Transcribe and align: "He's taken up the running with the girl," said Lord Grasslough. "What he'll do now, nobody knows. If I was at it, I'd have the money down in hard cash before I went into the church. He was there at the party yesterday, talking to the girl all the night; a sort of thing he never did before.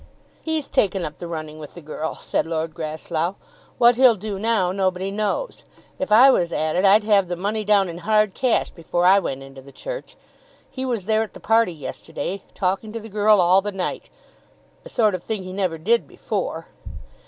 "He's 0.41 0.67
taken 0.67 1.05
up 1.05 1.19
the 1.19 1.27
running 1.27 1.59
with 1.59 1.75
the 1.75 1.79
girl," 1.81 2.15
said 2.15 2.47
Lord 2.47 2.73
Grasslough. 2.73 3.35
"What 3.77 3.97
he'll 3.97 4.15
do 4.15 4.39
now, 4.39 4.71
nobody 4.71 5.11
knows. 5.11 5.63
If 5.99 6.11
I 6.11 6.31
was 6.31 6.51
at 6.51 6.75
it, 6.75 6.83
I'd 6.83 7.03
have 7.03 7.27
the 7.27 7.35
money 7.35 7.63
down 7.63 7.87
in 7.87 7.99
hard 7.99 8.33
cash 8.33 8.71
before 8.71 9.05
I 9.05 9.19
went 9.19 9.43
into 9.43 9.61
the 9.61 9.71
church. 9.71 10.17
He 10.71 10.85
was 10.85 11.05
there 11.05 11.21
at 11.21 11.35
the 11.35 11.39
party 11.39 11.71
yesterday, 11.73 12.41
talking 12.55 12.91
to 12.93 12.99
the 12.99 13.09
girl 13.09 13.39
all 13.39 13.61
the 13.61 13.71
night; 13.71 14.09
a 14.83 14.89
sort 14.89 15.13
of 15.13 15.21
thing 15.21 15.43
he 15.43 15.53
never 15.53 15.77
did 15.77 16.07
before. 16.07 16.69